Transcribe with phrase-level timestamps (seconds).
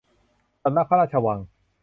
[0.63, 1.39] สำนักพระราชวัง